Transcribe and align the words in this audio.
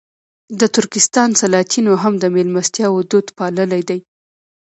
د 0.59 0.61
ترکستان 0.75 1.29
سلاطینو 1.41 1.93
هم 2.03 2.13
د 2.19 2.23
مېلمستیاوو 2.35 3.07
دود 3.11 3.27
پاللی 3.37 3.81
دی. 3.89 3.99